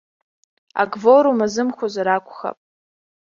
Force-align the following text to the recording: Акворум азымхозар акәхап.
Акворум 0.81 1.39
азымхозар 1.45 2.07
акәхап. 2.15 2.57